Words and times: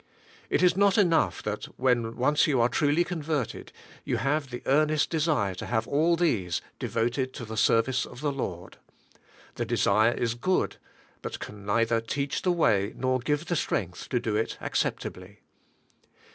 It 0.49 0.63
is 0.63 0.75
not 0.75 0.97
enough 0.97 1.43
that, 1.43 1.65
FORSAKING 1.65 1.75
ALL 1.77 1.77
FOR 1.77 1.89
HIM, 1.91 2.01
126 2.17 2.17
when 2.17 2.29
once 2.31 2.47
you 2.47 2.59
are 2.59 2.69
truly 2.69 3.03
converted, 3.03 3.71
you 4.03 4.17
have 4.17 4.49
the 4.49 4.63
earnest 4.65 5.11
desire 5.11 5.53
to 5.53 5.67
have 5.67 5.87
all 5.87 6.15
these 6.15 6.59
devoted 6.79 7.33
to 7.33 7.45
the 7.45 7.55
service 7.55 8.07
of 8.07 8.19
the 8.21 8.31
Lord. 8.31 8.77
The 9.57 9.65
desire 9.65 10.13
is 10.13 10.33
good, 10.33 10.77
but 11.21 11.37
can 11.39 11.67
neither 11.67 12.01
teach 12.01 12.41
the 12.41 12.51
way 12.51 12.93
nor 12.97 13.19
give 13.19 13.45
the 13.45 13.55
strength 13.55 14.09
to 14.09 14.19
do 14.19 14.35
it 14.35 14.57
accept 14.59 15.05
ably. 15.05 15.41